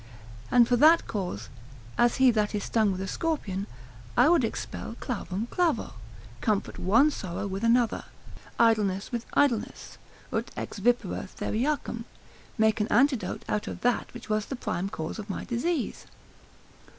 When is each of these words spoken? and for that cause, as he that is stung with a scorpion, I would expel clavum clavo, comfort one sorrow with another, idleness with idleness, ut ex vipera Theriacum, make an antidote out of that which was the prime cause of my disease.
and 0.49 0.67
for 0.67 0.75
that 0.75 1.05
cause, 1.05 1.47
as 1.95 2.15
he 2.15 2.31
that 2.31 2.55
is 2.55 2.63
stung 2.63 2.91
with 2.91 3.01
a 3.01 3.07
scorpion, 3.07 3.67
I 4.17 4.29
would 4.29 4.43
expel 4.43 4.95
clavum 4.99 5.45
clavo, 5.51 5.93
comfort 6.41 6.79
one 6.79 7.11
sorrow 7.11 7.45
with 7.45 7.63
another, 7.63 8.05
idleness 8.57 9.11
with 9.11 9.27
idleness, 9.35 9.99
ut 10.33 10.49
ex 10.57 10.79
vipera 10.79 11.29
Theriacum, 11.29 12.05
make 12.57 12.81
an 12.81 12.87
antidote 12.87 13.45
out 13.47 13.67
of 13.67 13.81
that 13.81 14.11
which 14.15 14.27
was 14.27 14.47
the 14.47 14.55
prime 14.55 14.89
cause 14.89 15.19
of 15.19 15.29
my 15.29 15.43
disease. 15.45 16.07